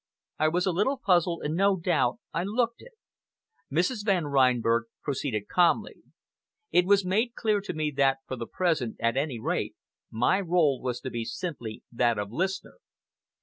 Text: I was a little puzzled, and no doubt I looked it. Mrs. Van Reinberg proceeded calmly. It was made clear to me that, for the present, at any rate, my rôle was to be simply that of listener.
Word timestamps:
I 0.39 0.47
was 0.47 0.65
a 0.65 0.71
little 0.71 0.97
puzzled, 0.97 1.43
and 1.43 1.53
no 1.53 1.77
doubt 1.77 2.17
I 2.33 2.41
looked 2.43 2.81
it. 2.81 2.93
Mrs. 3.71 4.03
Van 4.03 4.25
Reinberg 4.25 4.85
proceeded 5.03 5.47
calmly. 5.47 6.01
It 6.71 6.87
was 6.87 7.05
made 7.05 7.35
clear 7.35 7.61
to 7.61 7.73
me 7.73 7.91
that, 7.97 8.17
for 8.25 8.35
the 8.35 8.47
present, 8.47 8.95
at 8.99 9.15
any 9.15 9.39
rate, 9.39 9.75
my 10.09 10.41
rôle 10.41 10.81
was 10.81 11.01
to 11.01 11.11
be 11.11 11.23
simply 11.23 11.83
that 11.91 12.17
of 12.17 12.31
listener. 12.31 12.77